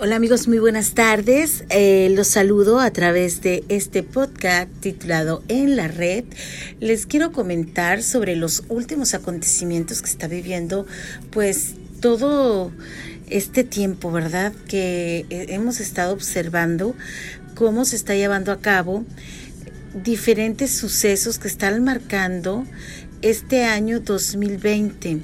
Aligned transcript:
Hola 0.00 0.14
amigos, 0.14 0.46
muy 0.46 0.60
buenas 0.60 0.94
tardes. 0.94 1.64
Eh, 1.70 2.08
los 2.14 2.28
saludo 2.28 2.78
a 2.78 2.92
través 2.92 3.40
de 3.40 3.64
este 3.68 4.04
podcast 4.04 4.70
titulado 4.78 5.42
En 5.48 5.74
la 5.74 5.88
red. 5.88 6.22
Les 6.78 7.04
quiero 7.04 7.32
comentar 7.32 8.04
sobre 8.04 8.36
los 8.36 8.62
últimos 8.68 9.14
acontecimientos 9.14 10.00
que 10.00 10.08
está 10.08 10.28
viviendo 10.28 10.86
pues 11.32 11.74
todo 12.00 12.70
este 13.28 13.64
tiempo, 13.64 14.12
¿verdad? 14.12 14.52
Que 14.68 15.26
eh, 15.30 15.46
hemos 15.48 15.80
estado 15.80 16.12
observando 16.12 16.94
cómo 17.56 17.84
se 17.84 17.96
está 17.96 18.14
llevando 18.14 18.52
a 18.52 18.60
cabo 18.60 19.04
diferentes 19.94 20.70
sucesos 20.70 21.40
que 21.40 21.48
están 21.48 21.82
marcando 21.82 22.64
este 23.20 23.64
año 23.64 23.98
2020 23.98 25.18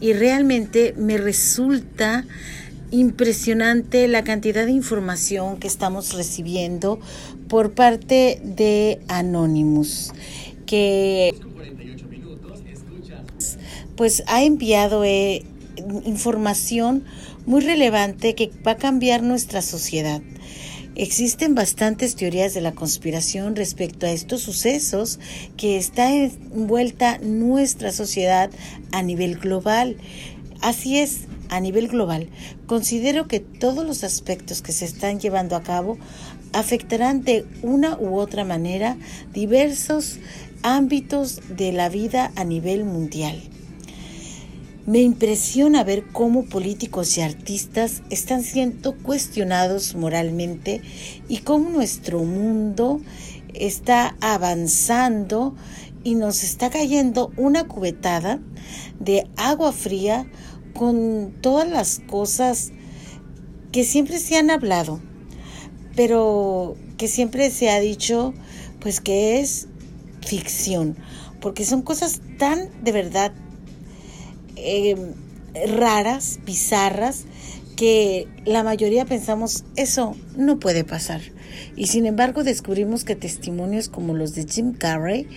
y 0.00 0.12
realmente 0.14 0.94
me 0.96 1.18
resulta 1.18 2.24
impresionante 2.94 4.06
la 4.08 4.24
cantidad 4.24 4.66
de 4.66 4.72
información 4.72 5.58
que 5.58 5.66
estamos 5.66 6.14
recibiendo 6.14 7.00
por 7.48 7.72
parte 7.72 8.40
de 8.42 9.00
Anonymous, 9.08 10.12
que 10.66 11.34
pues 13.96 14.22
ha 14.26 14.42
enviado 14.42 15.04
eh, 15.04 15.44
información 16.04 17.04
muy 17.46 17.62
relevante 17.62 18.34
que 18.34 18.50
va 18.66 18.72
a 18.72 18.76
cambiar 18.76 19.22
nuestra 19.22 19.60
sociedad. 19.62 20.22
Existen 20.96 21.56
bastantes 21.56 22.14
teorías 22.14 22.54
de 22.54 22.60
la 22.60 22.72
conspiración 22.72 23.56
respecto 23.56 24.06
a 24.06 24.12
estos 24.12 24.42
sucesos 24.42 25.18
que 25.56 25.76
está 25.76 26.12
envuelta 26.14 27.18
nuestra 27.18 27.90
sociedad 27.90 28.50
a 28.92 29.02
nivel 29.02 29.36
global. 29.36 29.96
Así 30.60 30.98
es, 31.00 31.22
a 31.48 31.60
nivel 31.60 31.88
global, 31.88 32.28
considero 32.66 33.28
que 33.28 33.40
todos 33.40 33.84
los 33.86 34.04
aspectos 34.04 34.62
que 34.62 34.72
se 34.72 34.84
están 34.84 35.20
llevando 35.20 35.56
a 35.56 35.62
cabo 35.62 35.98
afectarán 36.52 37.22
de 37.22 37.46
una 37.62 37.98
u 37.98 38.16
otra 38.16 38.44
manera 38.44 38.96
diversos 39.32 40.18
ámbitos 40.62 41.40
de 41.56 41.72
la 41.72 41.88
vida 41.88 42.32
a 42.36 42.44
nivel 42.44 42.84
mundial. 42.84 43.40
Me 44.86 45.00
impresiona 45.00 45.82
ver 45.82 46.04
cómo 46.12 46.44
políticos 46.44 47.16
y 47.16 47.22
artistas 47.22 48.02
están 48.10 48.42
siendo 48.42 48.94
cuestionados 48.94 49.94
moralmente 49.94 50.82
y 51.26 51.38
cómo 51.38 51.70
nuestro 51.70 52.22
mundo 52.22 53.00
está 53.54 54.14
avanzando 54.20 55.54
y 56.02 56.16
nos 56.16 56.44
está 56.44 56.68
cayendo 56.68 57.32
una 57.38 57.64
cubetada 57.64 58.40
de 59.00 59.26
agua 59.36 59.72
fría 59.72 60.26
con 60.74 61.32
todas 61.40 61.68
las 61.68 62.00
cosas 62.00 62.72
que 63.72 63.84
siempre 63.84 64.18
se 64.18 64.36
han 64.36 64.50
hablado, 64.50 65.00
pero 65.96 66.76
que 66.98 67.08
siempre 67.08 67.50
se 67.50 67.70
ha 67.70 67.80
dicho 67.80 68.34
pues 68.80 69.00
que 69.00 69.40
es 69.40 69.66
ficción, 70.20 70.96
porque 71.40 71.64
son 71.64 71.82
cosas 71.82 72.20
tan 72.38 72.70
de 72.84 72.92
verdad 72.92 73.32
eh, 74.56 74.96
raras, 75.68 76.40
bizarras, 76.44 77.24
que 77.76 78.28
la 78.44 78.62
mayoría 78.62 79.04
pensamos 79.04 79.64
eso 79.76 80.16
no 80.36 80.58
puede 80.58 80.84
pasar. 80.84 81.20
Y 81.76 81.88
sin 81.88 82.06
embargo 82.06 82.44
descubrimos 82.44 83.04
que 83.04 83.16
testimonios 83.16 83.88
como 83.88 84.14
los 84.14 84.34
de 84.34 84.46
Jim 84.46 84.72
Carrey 84.72 85.28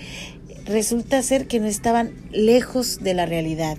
resulta 0.65 1.21
ser 1.21 1.47
que 1.47 1.59
no 1.59 1.67
estaban 1.67 2.13
lejos 2.31 2.99
de 3.01 3.13
la 3.13 3.25
realidad 3.25 3.77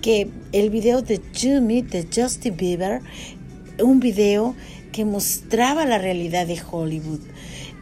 que 0.00 0.30
el 0.52 0.70
video 0.70 1.02
de 1.02 1.20
Jimmy 1.32 1.82
de 1.82 2.06
Justin 2.14 2.56
Bieber, 2.56 3.00
un 3.82 4.00
video 4.00 4.54
que 4.92 5.04
mostraba 5.04 5.86
la 5.86 5.98
realidad 5.98 6.46
de 6.46 6.60
Hollywood. 6.70 7.20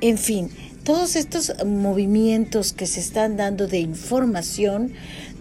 En 0.01 0.19
fin, 0.19 0.51
todos 0.85 1.17
estos 1.17 1.53
movimientos 1.65 2.73
que 2.73 2.87
se 2.87 3.01
están 3.01 3.37
dando 3.37 3.67
de 3.67 3.79
información 3.79 4.93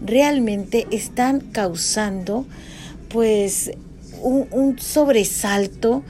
realmente 0.03 0.87
están 0.91 1.39
causando 1.39 2.45
pues 3.09 3.71
un, 4.21 4.47
un 4.51 4.79
sobresalto 4.79 6.03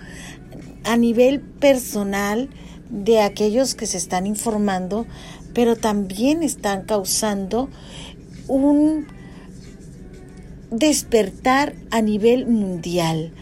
a 0.84 0.97
nivel 0.97 1.42
personal 1.42 2.50
de 2.90 3.22
aquellos 3.22 3.76
que 3.76 3.88
se 3.88 3.97
están 3.97 4.28
informando, 4.28 5.06
pero 5.53 5.76
también 5.76 6.44
están 6.44 6.84
causando 6.84 7.70
un 8.47 9.08
despertar 10.78 11.75
a 11.91 12.02
nivel 12.02 12.47
mundial. 12.47 13.34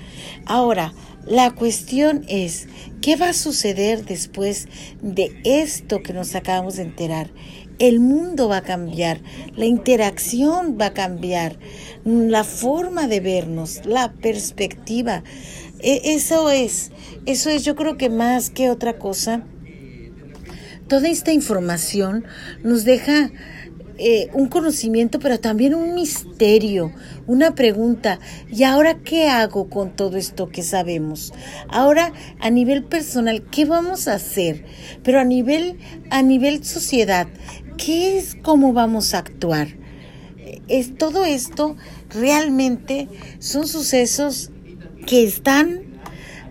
Ahora, 0.45 0.93
la 1.25 1.51
cuestión 1.51 2.25
es, 2.27 2.67
¿qué 3.01 3.15
va 3.15 3.29
a 3.29 3.33
suceder 3.33 4.03
después 4.05 4.67
de 5.01 5.39
esto 5.45 6.03
que 6.03 6.11
nos 6.11 6.35
acabamos 6.35 6.75
de 6.75 6.83
enterar? 6.83 7.31
El 7.79 7.99
mundo 7.99 8.49
va 8.49 8.57
a 8.57 8.63
cambiar, 8.63 9.21
la 9.55 9.65
interacción 9.65 10.77
va 10.79 10.87
a 10.87 10.93
cambiar, 10.93 11.57
la 12.03 12.43
forma 12.43 13.07
de 13.07 13.21
vernos, 13.21 13.85
la 13.85 14.11
perspectiva. 14.11 15.23
E, 15.79 16.13
eso 16.13 16.51
es, 16.51 16.91
eso 17.25 17.49
es 17.49 17.63
yo 17.63 17.75
creo 17.75 17.97
que 17.97 18.09
más 18.09 18.49
que 18.49 18.69
otra 18.69 18.99
cosa, 18.99 19.43
toda 20.87 21.07
esta 21.07 21.31
información 21.31 22.25
nos 22.63 22.83
deja 22.83 23.31
eh, 23.97 24.29
un 24.33 24.47
conocimiento, 24.47 25.19
pero 25.19 25.39
también 25.39 25.75
un 25.75 25.93
misterio, 25.93 26.91
una 27.27 27.53
pregunta. 27.53 28.19
¿Y 28.51 28.63
ahora 28.63 28.99
qué 28.99 29.29
hago 29.29 29.69
con 29.69 29.95
todo 29.95 30.17
esto 30.17 30.49
que 30.49 30.63
sabemos? 30.63 31.31
Ahora, 31.69 32.11
a 32.39 32.49
nivel 32.49 32.83
personal, 32.83 33.43
¿qué 33.51 33.65
vamos 33.65 34.07
a 34.07 34.15
hacer? 34.15 34.65
Pero 35.03 35.19
a 35.19 35.23
nivel, 35.23 35.77
a 36.09 36.23
nivel 36.23 36.63
sociedad, 36.63 37.27
¿qué 37.77 38.17
es 38.17 38.35
cómo 38.41 38.73
vamos 38.73 39.13
a 39.13 39.19
actuar? 39.19 39.67
Es, 40.67 40.95
todo 40.97 41.25
esto 41.25 41.75
realmente 42.09 43.07
son 43.39 43.67
sucesos 43.67 44.51
que 45.05 45.23
están 45.23 45.81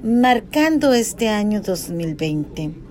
marcando 0.02 0.92
este 0.92 1.28
año 1.28 1.60
2020. 1.60 2.81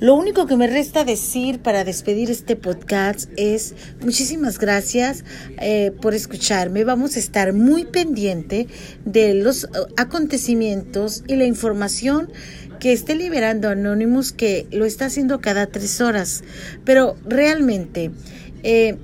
Lo 0.00 0.14
único 0.14 0.46
que 0.46 0.56
me 0.56 0.68
resta 0.68 1.02
decir 1.02 1.58
para 1.58 1.82
despedir 1.82 2.30
este 2.30 2.54
podcast 2.54 3.28
es 3.36 3.74
muchísimas 4.00 4.60
gracias 4.60 5.24
eh, 5.60 5.90
por 6.00 6.14
escucharme. 6.14 6.84
Vamos 6.84 7.16
a 7.16 7.18
estar 7.18 7.52
muy 7.52 7.84
pendiente 7.84 8.68
de 9.04 9.34
los 9.34 9.64
eh, 9.64 9.68
acontecimientos 9.96 11.24
y 11.26 11.34
la 11.34 11.46
información 11.46 12.30
que 12.78 12.92
esté 12.92 13.16
liberando 13.16 13.68
Anonymous, 13.68 14.30
que 14.30 14.68
lo 14.70 14.84
está 14.84 15.06
haciendo 15.06 15.40
cada 15.40 15.66
tres 15.66 16.00
horas. 16.00 16.44
Pero 16.84 17.16
realmente 17.26 18.12
eh, 18.62 18.98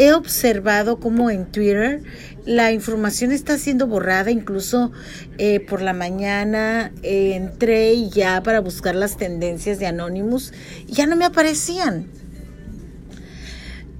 he 0.00 0.14
observado 0.14 0.98
como 0.98 1.28
en 1.30 1.44
Twitter 1.52 2.02
la 2.46 2.72
información 2.72 3.32
está 3.32 3.58
siendo 3.58 3.86
borrada, 3.86 4.30
incluso 4.30 4.92
eh, 5.36 5.60
por 5.60 5.82
la 5.82 5.92
mañana 5.92 6.90
eh, 7.02 7.34
entré 7.34 8.08
ya 8.08 8.42
para 8.42 8.60
buscar 8.60 8.94
las 8.94 9.18
tendencias 9.18 9.78
de 9.78 9.86
Anonymous 9.86 10.54
ya 10.86 11.06
no 11.06 11.16
me 11.16 11.26
aparecían. 11.26 12.06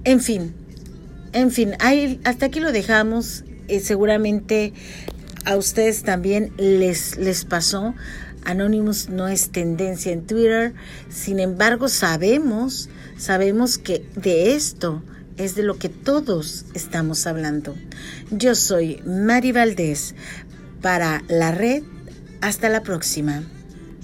En 0.03 0.21
fin, 0.21 0.55
en 1.33 1.51
fin, 1.51 1.73
hasta 2.23 2.47
aquí 2.47 2.59
lo 2.59 2.71
dejamos. 2.71 3.43
Eh, 3.67 3.79
seguramente 3.79 4.73
a 5.45 5.55
ustedes 5.55 6.01
también 6.01 6.51
les, 6.57 7.15
les 7.17 7.45
pasó. 7.45 7.93
Anonymous 8.43 9.09
no 9.09 9.27
es 9.27 9.51
tendencia 9.51 10.11
en 10.11 10.25
Twitter. 10.25 10.73
Sin 11.09 11.39
embargo, 11.39 11.89
sabemos, 11.89 12.89
sabemos 13.17 13.77
que 13.77 14.03
de 14.15 14.55
esto 14.55 15.03
es 15.43 15.55
de 15.55 15.63
lo 15.63 15.77
que 15.77 15.89
todos 15.89 16.65
estamos 16.75 17.25
hablando. 17.25 17.75
Yo 18.29 18.53
soy 18.53 19.01
Mari 19.05 19.51
Valdés 19.51 20.13
para 20.81 21.23
la 21.27 21.51
red. 21.51 21.83
Hasta 22.41 22.69
la 22.69 22.81
próxima. 22.83 23.43